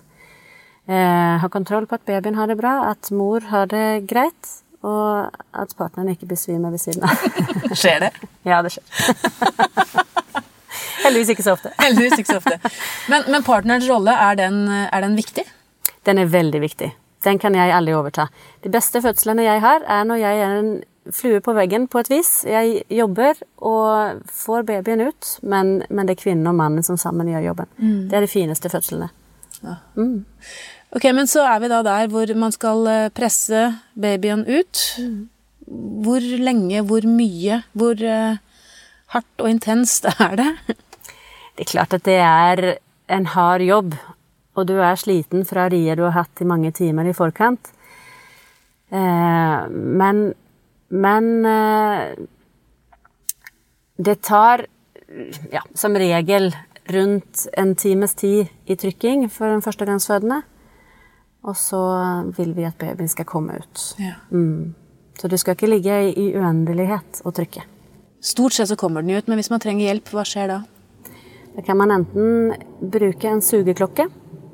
Eh, 0.86 1.38
ha 1.42 1.50
kontroll 1.50 1.88
på 1.90 1.98
at 1.98 2.06
babyen 2.06 2.38
har 2.38 2.50
det 2.50 2.60
bra, 2.60 2.92
at 2.92 3.10
mor 3.10 3.42
har 3.50 3.66
det 3.72 4.06
greit, 4.10 4.52
og 4.82 5.32
at 5.54 5.76
partneren 5.78 6.10
ikke 6.12 6.28
besvimer 6.30 6.74
ved 6.74 6.82
siden 6.84 7.04
av. 7.04 7.24
Skjer 7.80 8.08
det? 8.08 8.12
ja, 8.46 8.62
det 8.66 8.76
skjer. 8.76 8.84
Heldigvis 11.06 11.30
ikke 11.36 11.46
så 11.46 11.56
ofte. 11.56 11.72
Heldigvis 11.84 12.20
ikke 12.20 12.34
så 12.34 12.42
ofte. 12.42 12.58
Men, 13.12 13.28
men 13.32 13.46
partnerens 13.46 13.90
rolle, 13.90 14.12
er 14.12 14.40
den, 14.40 14.66
er 14.70 15.06
den 15.06 15.16
viktig? 15.18 15.46
Den 16.06 16.22
er 16.22 16.30
veldig 16.32 16.62
viktig. 16.62 16.92
Den 17.26 17.40
kan 17.42 17.56
jeg 17.58 17.74
aldri 17.74 17.96
overta. 17.98 18.28
De 18.64 18.70
beste 18.74 19.02
fødslene 19.02 19.46
jeg 19.46 19.62
har, 19.64 19.86
er 19.90 20.06
når 20.06 20.22
jeg 20.22 20.42
er 20.46 20.60
en 20.60 20.72
flue 21.14 21.42
på 21.42 21.54
veggen 21.54 21.88
på 21.90 22.02
et 22.02 22.10
vis. 22.10 22.32
Jeg 22.50 22.84
jobber 22.90 23.38
og 23.58 24.22
får 24.34 24.66
babyen 24.70 25.08
ut, 25.08 25.32
men, 25.42 25.80
men 25.90 26.08
det 26.08 26.16
er 26.16 26.22
kvinnen 26.24 26.50
og 26.50 26.58
mannen 26.58 26.86
som 26.86 26.98
sammen 27.02 27.30
gjør 27.30 27.52
jobben. 27.52 27.70
Det 28.10 28.18
er 28.18 28.26
de 28.26 28.32
fineste 28.32 28.70
fødslene. 28.74 29.10
Ok, 30.96 31.10
men 31.12 31.28
så 31.28 31.42
er 31.44 31.60
vi 31.60 31.68
da 31.68 31.82
der 31.84 32.08
hvor 32.08 32.30
man 32.40 32.54
skal 32.56 32.86
eh, 32.88 33.10
presse 33.12 33.66
babyen 34.00 34.46
ut. 34.48 34.84
Hvor 36.06 36.24
lenge, 36.24 36.86
hvor 36.88 37.04
mye, 37.04 37.58
hvor 37.76 38.00
eh, 38.00 38.38
hardt 39.12 39.44
og 39.44 39.50
intenst 39.52 40.08
er 40.14 40.38
det? 40.40 40.48
Det 41.56 41.66
er 41.66 41.72
klart 41.74 41.98
at 41.98 42.06
det 42.08 42.16
er 42.24 42.64
en 43.12 43.28
hard 43.34 43.66
jobb, 43.68 44.00
og 44.56 44.70
du 44.72 44.78
er 44.80 44.96
sliten 44.96 45.44
fra 45.48 45.68
rier 45.72 46.00
du 46.00 46.06
har 46.08 46.16
hatt 46.22 46.40
i 46.40 46.48
mange 46.48 46.72
timer 46.72 47.12
i 47.12 47.18
forkant. 47.18 47.74
Eh, 48.96 49.68
men 49.70 50.26
men 50.96 51.26
Det 53.98 54.22
tar 54.22 54.66
ja, 55.52 55.62
som 55.74 55.96
regel 55.96 56.54
rundt 56.88 57.48
en 57.58 57.76
times 57.76 58.14
tid 58.14 58.48
i 58.68 58.76
trykking 58.76 59.30
for 59.32 59.50
den 59.50 59.64
førstegangsfødende. 59.66 60.44
Og 61.46 61.56
så 61.58 61.80
vil 62.38 62.56
vi 62.58 62.66
at 62.66 62.78
babyen 62.82 63.10
skal 63.12 63.28
komme 63.30 63.60
ut. 63.62 63.84
Ja. 64.02 64.18
Mm. 64.32 64.74
Så 65.16 65.30
du 65.32 65.38
skal 65.38 65.56
ikke 65.56 65.70
ligge 65.70 65.98
i 66.12 66.28
uendelighet 66.36 67.22
og 67.24 67.36
trykke. 67.38 67.64
Stort 68.26 68.56
sett 68.58 68.72
så 68.72 68.76
kommer 68.80 69.06
den 69.06 69.16
ut, 69.16 69.28
men 69.30 69.38
hvis 69.40 69.52
man 69.54 69.62
trenger 69.62 69.86
hjelp, 69.86 70.10
hva 70.12 70.26
skjer 70.26 70.50
da? 70.50 70.62
Da 71.56 71.64
kan 71.64 71.78
man 71.78 71.94
enten 71.94 72.56
bruke 72.82 73.30
en 73.30 73.44
sugeklokke. 73.46 74.08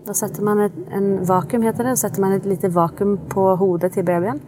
Da 0.05 0.13
setter 0.17 0.43
man 0.45 0.65
et, 0.65 0.75
en 0.93 1.23
vakuum, 1.25 1.63
heter 1.65 1.87
det. 1.87 1.95
Da 1.95 2.01
setter 2.03 2.21
man 2.21 2.35
et 2.35 2.45
lite 2.49 2.69
vakuum 2.73 3.15
på 3.31 3.47
hodet 3.57 3.93
til 3.95 4.05
babyen. 4.05 4.41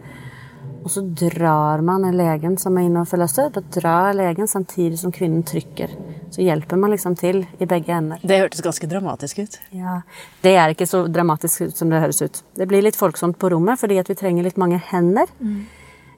Og 0.84 0.92
så 0.92 1.00
drar 1.16 1.80
man 1.80 2.04
legen 2.12 2.58
som 2.60 2.76
er 2.76 2.86
inne 2.86 3.02
og 3.02 3.08
forløser. 3.10 3.48
Da 3.54 3.62
drar 3.78 4.14
legen 4.18 4.50
samtidig 4.50 5.00
som 5.00 5.14
kvinnen 5.14 5.42
trykker. 5.46 5.94
Så 6.34 6.42
hjelper 6.42 6.78
man 6.80 6.90
liksom 6.90 7.14
til 7.18 7.44
i 7.62 7.66
begge 7.70 7.94
ender. 7.94 8.18
Det 8.22 8.40
hørtes 8.40 8.62
ganske 8.64 8.88
dramatisk 8.90 9.38
ut. 9.44 9.60
Ja, 9.76 10.00
Det 10.42 10.56
er 10.58 10.74
ikke 10.74 10.88
så 10.90 11.04
dramatisk 11.06 11.68
ut 11.68 11.78
som 11.78 11.92
det 11.92 12.02
høres 12.02 12.22
ut. 12.22 12.42
Det 12.58 12.66
blir 12.68 12.82
litt 12.82 12.98
folksomt 12.98 13.38
på 13.38 13.52
rommet 13.54 13.78
fordi 13.78 14.00
vi 14.02 14.18
trenger 14.18 14.46
litt 14.46 14.58
mange 14.58 14.80
hender. 14.90 15.30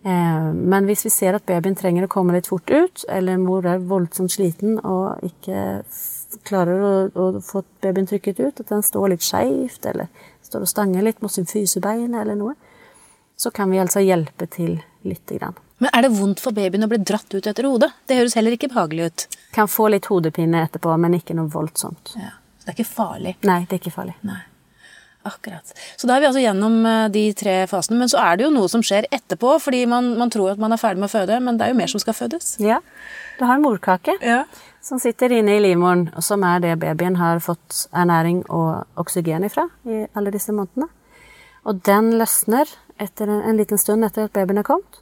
Eh, 0.07 0.53
men 0.55 0.87
hvis 0.87 1.05
vi 1.05 1.11
ser 1.11 1.37
at 1.37 1.47
babyen 1.49 1.77
trenger 1.77 2.07
å 2.07 2.13
komme 2.13 2.37
litt 2.37 2.49
fort 2.49 2.71
ut, 2.71 3.05
eller 3.13 3.41
mor 3.43 3.67
er 3.67 3.83
voldsomt 3.83 4.33
sliten 4.33 4.79
og 4.79 5.25
ikke 5.27 5.83
klarer 6.47 6.81
å, 6.81 6.95
å 7.11 7.27
få 7.45 7.65
babyen 7.83 8.09
trykket 8.09 8.41
ut, 8.41 8.61
at 8.61 8.71
den 8.71 8.87
står 8.87 9.13
litt 9.13 9.27
skeivt 9.27 9.87
eller 9.91 10.09
står 10.47 10.65
og 10.65 10.71
stanger 10.71 11.05
litt 11.05 11.21
mot 11.25 11.33
sin 11.33 11.49
fysebein 11.51 12.15
eller 12.15 12.39
noe, 12.39 12.55
så 13.37 13.51
kan 13.51 13.69
vi 13.71 13.83
altså 13.83 14.01
hjelpe 14.01 14.49
til 14.49 14.79
lite 15.05 15.37
grann. 15.37 15.59
Men 15.83 15.93
er 15.93 16.07
det 16.07 16.15
vondt 16.17 16.41
for 16.41 16.57
babyen 16.57 16.87
å 16.87 16.89
bli 16.89 16.99
dratt 17.05 17.35
ut 17.35 17.47
etter 17.47 17.69
hodet? 17.69 17.91
Det 18.09 18.17
høres 18.17 18.37
heller 18.39 18.57
ikke 18.57 18.71
behagelig 18.73 19.11
ut. 19.11 19.27
Kan 19.53 19.69
få 19.69 19.91
litt 19.93 20.09
hodepine 20.09 20.65
etterpå, 20.65 20.95
men 21.01 21.19
ikke 21.19 21.37
noe 21.37 21.53
voldsomt. 21.53 22.15
Ja. 22.17 22.33
Så 22.57 22.69
det 22.69 22.73
er 22.73 22.79
ikke 22.79 22.95
farlig. 22.95 23.35
Nei, 23.47 23.63
det 23.69 23.77
er 23.77 23.83
ikke 23.83 23.97
farlig. 23.99 24.17
Nei. 24.27 24.41
Akkurat. 25.27 25.73
Så 25.99 26.07
da 26.07 26.17
er 26.17 26.23
vi 26.23 26.29
altså 26.29 26.43
gjennom 26.43 26.79
eh, 26.87 27.09
de 27.13 27.25
tre 27.37 27.57
fasene. 27.69 27.99
Men 27.99 28.11
så 28.13 28.21
er 28.23 28.39
det 28.39 28.47
jo 28.47 28.53
noe 28.55 28.71
som 28.71 28.85
skjer 28.87 29.09
etterpå, 29.11 29.57
fordi 29.63 29.83
man, 29.91 30.13
man 30.21 30.31
tror 30.33 30.53
at 30.55 30.63
man 30.63 30.73
er 30.73 30.81
ferdig 30.81 31.03
med 31.03 31.11
å 31.11 31.15
føde, 31.17 31.41
men 31.43 31.59
det 31.59 31.67
er 31.67 31.75
jo 31.75 31.79
mer 31.81 31.91
som 31.91 32.03
skal 32.03 32.17
fødes. 32.17 32.55
Ja, 32.63 32.79
du 33.37 33.45
har 33.45 33.59
en 33.59 33.67
morkake. 33.67 34.17
Ja. 34.23 34.45
som 34.87 35.01
sitter 35.03 35.33
inne 35.35 35.57
i 35.57 35.63
livmoren, 35.65 36.07
og 36.15 36.23
som 36.23 36.45
er 36.47 36.61
det 36.63 36.77
babyen 36.79 37.19
har 37.19 37.41
fått 37.43 37.89
ernæring 37.91 38.45
og 38.55 38.87
oksygen 39.03 39.43
ifra 39.49 39.67
i 39.83 40.05
alle 40.15 40.31
disse 40.31 40.55
månedene. 40.55 40.87
Og 41.67 41.83
den 41.89 42.13
løsner 42.21 42.71
en, 43.03 43.33
en 43.35 43.59
liten 43.59 43.83
stund 43.83 44.07
etter 44.07 44.29
at 44.29 44.37
babyen 44.37 44.63
er 44.63 44.69
kommet. 44.69 45.01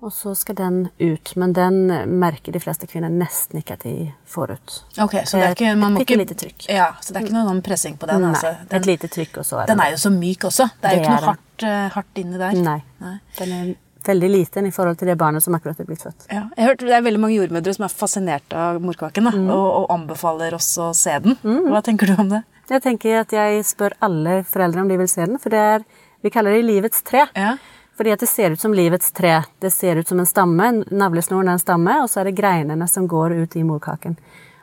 Og 0.00 0.12
så 0.16 0.32
skal 0.34 0.56
den 0.56 0.76
ut, 0.98 1.32
men 1.36 1.52
den 1.52 1.82
merker 2.20 2.54
de 2.54 2.60
fleste 2.62 2.86
kvinner 2.88 3.12
nesten 3.12 3.58
ikke 3.60 3.74
at 3.76 3.82
de 3.84 3.94
får 4.32 4.54
ut. 4.56 4.76
Ok, 5.04 5.18
så 5.28 5.36
det 5.36 5.44
er 5.50 5.56
ikke, 5.58 5.74
man 5.76 5.92
må 5.92 6.00
Et 6.00 6.06
ikke 6.08 6.16
lite 6.22 6.36
trykk. 6.40 6.64
Ja, 6.72 6.86
så 7.04 7.12
det 7.12 7.20
er 7.20 7.26
ikke 7.26 7.34
noe 7.36 7.44
sånn 7.50 7.60
pressing 7.66 7.98
på 8.00 8.08
den. 8.08 8.22
Nei, 8.24 8.30
altså. 8.32 8.54
et 8.80 8.88
lite 8.88 9.10
trykk, 9.12 9.36
også 9.42 9.60
er 9.60 9.66
den 9.68 9.82
er 9.84 9.90
jo 9.92 10.00
så 10.00 10.12
myk 10.14 10.46
også. 10.48 10.70
Det 10.80 10.88
er 10.88 10.96
jo 10.96 11.02
ikke 11.04 11.12
noe 11.18 11.26
hardt, 11.28 11.66
eh, 11.68 11.86
hardt 11.98 12.20
inni 12.22 12.40
der. 12.40 12.56
Nei. 12.64 12.78
Nei. 13.04 13.14
Den 13.38 13.52
er 13.58 13.74
veldig 14.08 14.30
liten 14.32 14.66
i 14.66 14.70
forhold 14.72 14.96
til 15.02 15.10
det 15.12 15.18
barnet 15.20 15.44
som 15.44 15.54
akkurat 15.58 15.80
er 15.84 15.84
blitt 15.90 16.00
født. 16.06 16.24
Ja, 16.32 16.46
jeg 16.56 16.64
har 16.64 16.70
hørt 16.72 16.78
Det 16.86 16.94
er 16.96 17.02
veldig 17.04 17.20
mange 17.20 17.36
jordmødre 17.36 17.74
som 17.76 17.84
er 17.84 17.92
fascinert 17.92 18.56
av 18.56 18.80
morkaken 18.80 19.28
da, 19.28 19.30
Mm. 19.36 19.50
og, 19.52 19.66
og 19.82 19.90
anbefaler 19.98 20.54
oss 20.56 20.70
å 20.80 20.94
se 20.96 21.18
den. 21.20 21.36
Hva 21.44 21.82
tenker 21.84 22.06
du 22.08 22.14
om 22.16 22.28
det? 22.32 22.40
Jeg 22.70 22.82
tenker 22.82 23.20
at 23.20 23.32
jeg 23.34 23.64
spør 23.68 23.92
alle 24.00 24.44
foreldre 24.48 24.80
om 24.80 24.88
de 24.88 24.96
vil 24.96 25.08
se 25.08 25.26
den, 25.26 25.36
for 25.38 25.50
det 25.50 25.58
er 25.58 25.84
Vi 26.22 26.28
kaller 26.30 26.52
det 26.52 26.64
livets 26.64 27.00
tre. 27.02 27.26
Ja. 27.36 27.54
Fordi 28.00 28.14
at 28.14 28.22
det 28.24 28.30
ser 28.30 28.54
ut 28.54 28.60
som 28.62 28.72
livets 28.72 29.12
tre. 29.12 29.34
Det 29.60 29.68
ser 29.74 30.00
ut 30.00 30.08
som 30.08 30.22
en 30.22 30.28
stamme. 30.28 30.70
Navlesnoren 30.88 31.50
er 31.52 31.58
en 31.58 31.60
stamme, 31.60 31.98
og 32.00 32.08
så 32.08 32.22
er 32.22 32.30
det 32.30 32.38
greinene 32.38 32.88
som 32.88 33.04
går 33.10 33.34
ut 33.42 33.56
i 33.60 33.64
morkaken. 33.68 34.16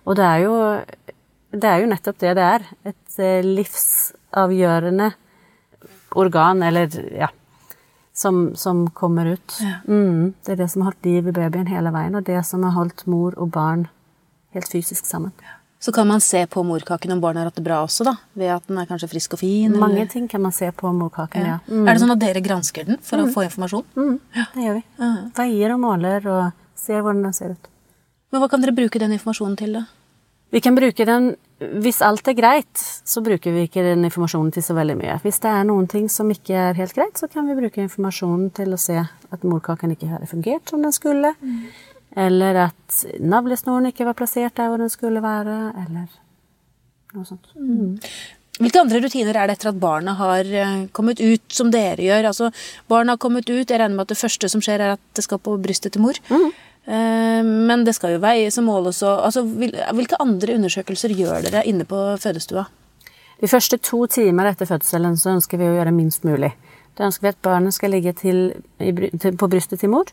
Og 0.10 0.18
det 0.18 0.26
er 0.26 0.42
jo, 0.42 0.56
det 1.54 1.70
er 1.70 1.84
jo 1.84 1.90
nettopp 1.92 2.18
det 2.24 2.34
det 2.40 2.48
er. 2.56 2.66
Et 2.90 3.20
eh, 3.22 3.46
livsavgjørende 3.46 5.12
organ, 6.18 6.66
eller 6.66 6.98
ja 7.14 7.30
som, 8.18 8.56
som 8.56 8.90
kommer 8.90 9.26
ut. 9.26 9.60
Ja. 9.62 9.76
Mm, 9.88 10.34
det 10.46 10.52
er 10.52 10.56
det 10.56 10.72
som 10.74 10.82
har 10.82 10.92
holdt 10.92 11.06
liv 11.06 11.28
i 11.28 11.32
babyen 11.32 11.70
hele 11.70 11.92
veien, 11.94 12.18
og 12.18 12.26
det 12.26 12.40
som 12.50 12.64
har 12.66 12.74
holdt 12.74 13.06
mor 13.06 13.38
og 13.38 13.52
barn 13.54 13.86
helt 14.58 14.72
fysisk 14.74 15.06
sammen. 15.06 15.36
Så 15.80 15.92
kan 15.94 16.08
man 16.10 16.22
se 16.22 16.42
på 16.50 16.64
morkaken 16.66 17.14
om 17.14 17.20
barnet 17.22 17.44
har 17.44 17.52
hatt 17.52 17.60
det 17.60 17.66
bra 17.66 17.84
også, 17.86 18.06
da. 18.08 18.16
Ved 18.34 18.50
at 18.56 18.66
den 18.70 18.80
er 18.82 18.88
kanskje 18.90 19.12
frisk 19.12 19.36
og 19.38 19.42
fin. 19.44 19.76
Mange 19.78 20.08
ting 20.10 20.26
kan 20.30 20.42
man 20.42 20.56
se 20.56 20.72
på 20.74 20.90
morkaken, 20.94 21.46
ja. 21.46 21.60
ja. 21.62 21.82
Er 21.84 21.92
det 21.92 22.02
sånn 22.02 22.16
at 22.16 22.24
dere 22.24 22.42
gransker 22.42 22.88
den 22.90 23.02
for 23.06 23.22
å 23.22 23.28
få 23.34 23.46
informasjon? 23.46 23.86
Mm, 23.98 24.16
det 24.56 24.66
gjør 24.66 24.80
vi. 24.80 24.84
Veier 25.38 25.76
og 25.76 25.84
måler 25.84 26.32
og 26.34 26.64
ser 26.78 27.04
hvordan 27.06 27.28
den 27.28 27.38
ser 27.38 27.54
ut. 27.54 27.70
Men 28.34 28.42
hva 28.44 28.50
kan 28.52 28.64
dere 28.64 28.76
bruke 28.76 29.00
den 29.00 29.14
informasjonen 29.16 29.60
til, 29.60 29.78
da? 29.78 29.86
Vi 30.50 30.62
kan 30.64 30.76
bruke 30.76 31.06
den 31.06 31.36
Hvis 31.58 32.04
alt 32.06 32.28
er 32.30 32.36
greit, 32.38 32.78
så 32.78 33.22
bruker 33.26 33.50
vi 33.50 33.64
ikke 33.66 33.82
den 33.82 34.06
informasjonen 34.06 34.52
til 34.54 34.62
så 34.62 34.76
veldig 34.78 34.94
mye. 35.00 35.16
Hvis 35.24 35.40
det 35.42 35.50
er 35.50 35.64
noen 35.66 35.88
ting 35.90 36.06
som 36.14 36.30
ikke 36.30 36.54
er 36.54 36.78
helt 36.78 36.94
greit, 36.94 37.18
så 37.18 37.26
kan 37.34 37.48
vi 37.50 37.56
bruke 37.58 37.82
informasjonen 37.82 38.52
til 38.54 38.76
å 38.76 38.78
se 38.78 38.94
at 39.02 39.42
morkaken 39.42 39.96
ikke 39.96 40.12
har 40.12 40.22
fungert 40.30 40.70
som 40.70 40.86
den 40.86 40.94
skulle, 40.94 41.32
eller 42.18 42.64
at 42.68 43.02
navlesnoren 43.22 43.92
ikke 43.92 44.08
var 44.08 44.18
plassert 44.18 44.58
der 44.58 44.72
hvor 44.72 44.82
den 44.82 44.90
skulle 44.90 45.22
være, 45.24 45.58
eller 45.84 46.08
noe 47.14 47.28
sånt. 47.28 47.52
Mm. 47.56 47.98
Hvilke 48.58 48.82
andre 48.82 49.02
rutiner 49.04 49.38
er 49.38 49.50
det 49.50 49.58
etter 49.58 49.70
at 49.70 49.82
barna 49.82 50.16
har 50.18 50.48
eh, 50.50 50.78
kommet 50.98 51.22
ut, 51.22 51.44
som 51.54 51.70
dere 51.74 52.02
gjør? 52.02 52.32
Altså, 52.32 52.50
barna 52.90 53.14
har 53.14 53.22
kommet 53.22 53.46
ut, 53.50 53.70
jeg 53.70 53.78
regner 53.78 53.94
med 53.94 54.08
at 54.08 54.16
det 54.16 54.22
første 54.24 54.50
som 54.50 54.64
skjer, 54.66 54.82
er 54.82 54.96
at 54.96 55.04
det 55.14 55.28
skal 55.28 55.42
på 55.46 55.54
brystet 55.62 55.94
til 55.94 56.04
mor. 56.06 56.18
Mm. 56.32 56.50
Men 56.88 57.82
det 57.84 57.98
skal 57.98 58.14
jo 58.14 58.22
veies 58.24 58.56
og 58.62 58.64
måles 58.64 59.02
og 59.04 59.26
altså, 59.28 59.42
Hvilke 59.44 60.16
andre 60.24 60.54
undersøkelser 60.56 61.12
gjør 61.12 61.44
dere 61.44 61.66
inne 61.68 61.84
på 61.84 61.98
fødestua? 62.16 62.64
De 63.42 63.50
første 63.52 63.76
to 63.84 64.06
timer 64.08 64.48
etter 64.48 64.70
fødselen 64.70 65.18
så 65.20 65.34
ønsker 65.36 65.60
vi 65.60 65.68
å 65.68 65.76
gjøre 65.76 65.92
minst 65.92 66.24
mulig. 66.24 66.54
Da 66.98 67.10
ønsker 67.10 67.28
vi 67.28 67.34
at 67.36 67.42
barnet 67.46 67.76
skal 67.76 67.92
ligge 67.94 68.14
til, 68.18 68.40
på 68.80 69.50
brystet 69.52 69.84
til 69.84 69.92
mor. 69.94 70.10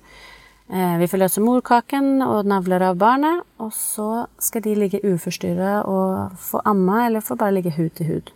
Eh, 0.73 1.05
får 1.07 1.21
løse 1.21 1.43
morkaken 1.45 2.23
og 2.25 2.47
navler 2.49 2.87
av 2.89 2.97
barnet, 2.97 3.45
og 3.61 3.73
så 3.77 4.27
skal 4.41 4.65
de 4.65 4.79
ligge 4.79 5.03
uforstyrra 5.05 5.83
og 5.85 6.39
få 6.41 6.63
amma 6.65 7.05
eller 7.07 7.25
få 7.25 7.37
bare 7.37 7.59
ligge 7.59 7.75
hud 7.77 7.93
til 7.99 8.09
hud. 8.09 8.33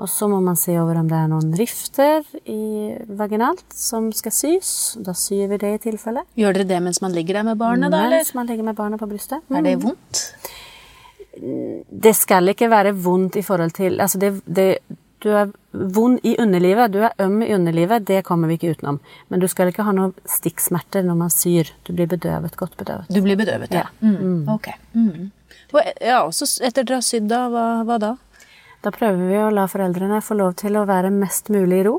Og 0.00 0.08
så 0.08 0.30
må 0.32 0.38
man 0.40 0.56
se 0.56 0.72
over 0.80 0.96
om 0.96 1.08
det 1.10 1.16
er 1.18 1.26
noen 1.28 1.50
rifter 1.58 2.24
i 2.48 2.94
vaginalt 3.18 3.66
som 3.76 4.08
skal 4.16 4.32
sys. 4.32 4.70
Da 5.04 5.12
syr 5.12 5.50
vi 5.50 5.58
det 5.60 5.74
i 5.74 5.82
tilfelle. 5.90 6.22
Gjør 6.40 6.56
dere 6.56 6.70
det 6.70 6.80
mens 6.86 7.02
man 7.04 7.12
ligger 7.12 7.40
der 7.40 7.50
med 7.50 7.60
barnet, 7.60 7.92
da? 7.92 8.06
Eller? 8.06 8.22
Mens 8.22 8.32
man 8.38 8.48
ligger 8.48 8.70
med 8.70 8.78
barnet 8.78 9.02
på 9.02 9.10
brystet. 9.10 9.44
Er 9.52 9.66
det 9.66 9.76
vondt? 9.82 10.24
det 12.04 12.12
skal 12.16 12.52
ikke 12.52 12.68
være 12.70 12.92
vondt 12.92 13.38
i 13.40 13.42
forhold 13.42 13.70
til 13.72 14.00
Altså, 14.00 14.18
det, 14.18 14.42
det, 14.44 14.78
du 15.20 15.28
er 15.36 15.50
vond 15.70 16.18
i 16.26 16.34
underlivet, 16.40 16.92
du 16.92 17.02
er 17.04 17.12
øm 17.22 17.42
i 17.42 17.50
underlivet, 17.54 18.06
det 18.08 18.22
kommer 18.26 18.48
vi 18.48 18.56
ikke 18.58 18.74
utenom. 18.76 19.00
Men 19.28 19.42
du 19.42 19.46
skal 19.48 19.70
ikke 19.70 19.84
ha 19.86 19.92
noen 19.96 20.14
stikksmerter 20.28 21.04
når 21.06 21.18
man 21.20 21.32
syr. 21.34 21.70
Du 21.84 21.92
blir 21.92 22.08
bedøvet, 22.10 22.56
godt 22.56 22.76
bedøvet. 22.80 23.10
Du 23.12 23.20
blir 23.24 23.38
bedøvet, 23.38 23.74
ja. 23.74 23.86
Mm. 24.00 24.48
Ok. 24.48 24.72
Mm. 24.94 25.30
Ja, 26.00 26.22
og 26.24 26.34
så 26.34 26.48
etter 26.64 26.86
dere 26.86 27.00
har 27.00 27.06
sydd, 27.06 27.28
da, 27.30 27.44
hva, 27.52 27.66
hva 27.86 28.00
da? 28.02 28.14
Da 28.80 28.92
prøver 28.94 29.28
vi 29.28 29.36
å 29.42 29.50
la 29.52 29.66
foreldrene 29.68 30.22
få 30.24 30.38
lov 30.40 30.54
til 30.60 30.78
å 30.80 30.86
være 30.88 31.12
mest 31.12 31.52
mulig 31.52 31.82
i 31.82 31.86
ro. 31.90 31.98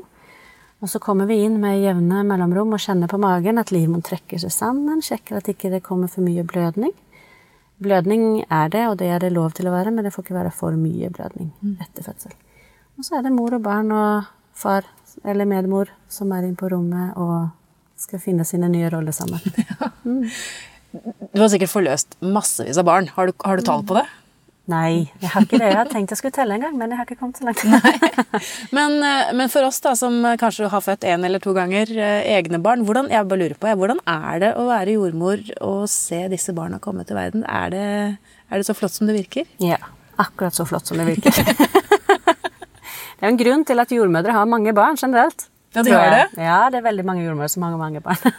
Og 0.82 0.90
så 0.90 0.98
kommer 0.98 1.28
vi 1.30 1.38
inn 1.44 1.60
med 1.62 1.78
jevne 1.78 2.24
mellomrom 2.26 2.74
og 2.74 2.82
kjenner 2.82 3.10
på 3.10 3.20
magen 3.22 3.60
at 3.62 3.70
livmoren 3.70 4.02
trekker 4.02 4.40
seg 4.42 4.50
sammen, 4.50 4.98
sjekker 4.98 5.38
at 5.38 5.50
ikke 5.52 5.70
det 5.70 5.84
kommer 5.86 6.10
for 6.10 6.26
mye 6.26 6.42
blødning. 6.42 6.90
Blødning 7.82 8.42
er 8.48 8.70
det, 8.70 8.82
og 8.90 8.96
det 8.98 9.12
er 9.14 9.22
det 9.22 9.30
lov 9.34 9.54
til 9.54 9.70
å 9.70 9.74
være, 9.74 9.94
men 9.94 10.06
det 10.06 10.12
får 10.14 10.26
ikke 10.26 10.40
være 10.40 10.54
for 10.54 10.74
mye 10.78 11.10
blødning 11.14 11.52
etter 11.82 12.06
fødsel. 12.06 12.34
Og 13.02 13.06
så 13.08 13.16
er 13.18 13.24
det 13.26 13.32
mor 13.34 13.50
og 13.50 13.64
barn 13.64 13.88
og 13.90 14.28
far 14.54 14.84
eller 15.26 15.48
medmor 15.50 15.88
som 16.06 16.30
er 16.36 16.44
inne 16.46 16.54
på 16.54 16.68
rommet 16.70 17.16
og 17.18 17.48
skal 17.98 18.20
finne 18.22 18.46
sine 18.46 18.68
nye 18.70 18.92
roller 18.94 19.16
sammen. 19.16 19.42
Du 21.32 21.40
har 21.40 21.48
sikkert 21.48 21.72
forløst 21.72 22.18
massevis 22.20 22.76
av 22.76 22.84
barn. 22.84 23.06
Har 23.16 23.30
du, 23.30 23.32
har 23.48 23.56
du 23.56 23.64
tall 23.64 23.80
på 23.88 23.94
det? 23.96 24.02
Nei, 24.68 25.08
jeg 25.22 25.30
har 25.32 25.46
ikke 25.46 25.56
det. 25.56 25.70
Jeg 25.70 25.78
har 25.78 25.88
tenkt 25.88 26.12
jeg 26.12 26.20
skulle 26.20 26.36
telle 26.36 26.58
en 26.58 26.66
gang, 26.66 26.74
men 26.76 26.92
jeg 26.92 27.00
har 27.00 27.08
ikke 27.08 27.16
kommet 27.22 27.40
så 27.40 27.46
langt. 27.48 28.68
Men, 28.76 28.98
eh, 29.00 29.32
men 29.40 29.48
for 29.50 29.64
oss 29.64 29.80
da, 29.80 29.94
som 29.96 30.18
kanskje 30.38 30.68
har 30.68 30.84
født 30.84 31.06
én 31.08 31.24
eller 31.24 31.40
to 31.42 31.56
ganger 31.56 31.90
eh, 31.96 32.28
egne 32.36 32.60
barn, 32.62 32.84
hvordan, 32.84 33.08
jeg 33.10 33.26
bare 33.30 33.40
lurer 33.40 33.56
på, 33.56 33.70
jeg, 33.72 33.80
hvordan 33.80 34.04
er 34.04 34.44
det 34.44 34.52
å 34.60 34.68
være 34.68 34.98
jordmor 34.98 35.42
og 35.64 35.88
se 35.90 36.20
disse 36.30 36.52
barna 36.54 36.78
komme 36.84 37.08
til 37.08 37.16
verden? 37.16 37.48
Er 37.48 37.72
det, 37.72 37.88
er 38.52 38.60
det 38.60 38.68
så 38.68 38.76
flott 38.76 38.94
som 38.94 39.08
det 39.08 39.16
virker? 39.16 39.48
Ja, 39.64 39.80
akkurat 40.20 40.60
så 40.60 40.68
flott 40.68 40.92
som 40.92 41.00
det 41.00 41.08
virker. 41.08 41.40
det 43.22 43.28
er 43.28 43.30
jo 43.30 43.34
en 43.36 43.38
grunn 43.44 43.60
til 43.68 43.78
at 43.78 43.92
jordmødre 43.94 44.32
har 44.34 44.48
mange 44.50 44.72
barn 44.74 44.96
generelt. 44.98 45.44
Ja, 45.76 45.82
de 45.86 45.92
har 45.94 46.10
det? 46.10 46.24
Ja, 46.42 46.56
det 46.74 46.80
er 46.80 46.88
veldig 46.88 47.04
mange 47.06 47.22
jordmødre 47.22 47.48
som 47.54 47.62
har 47.62 47.76
mange 47.78 48.00
barn. 48.02 48.18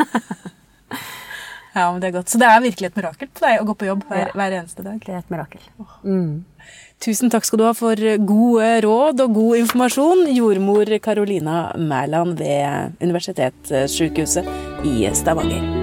Ja, 1.74 1.88
men 1.92 2.02
det 2.04 2.12
er 2.12 2.20
godt. 2.20 2.30
Så 2.30 2.38
det 2.38 2.46
er 2.46 2.60
virkelig 2.62 2.86
et 2.92 2.98
mirakel 3.00 3.30
på 3.34 3.42
deg 3.42 3.58
å 3.58 3.66
gå 3.66 3.74
på 3.80 3.88
jobb 3.88 4.04
hver, 4.06 4.28
Ja. 4.28 4.34
hver 4.38 4.52
eneste 4.60 4.84
dag. 4.86 5.00
det 5.02 5.10
er 5.10 5.18
et 5.24 5.32
mirakel. 5.34 5.60
Mm. 6.06 6.44
Tusen 7.02 7.32
takk 7.34 7.46
skal 7.50 7.58
du 7.58 7.64
ha 7.66 7.74
for 7.74 7.96
gode 8.30 8.68
råd 8.86 9.20
og 9.26 9.34
god 9.34 9.58
informasjon, 9.58 10.28
jordmor 10.36 10.86
Carolina 11.02 11.72
Mæland 11.76 12.38
ved 12.38 12.94
Universitetssykehuset 13.02 14.46
i 14.86 15.10
Stavanger. 15.18 15.83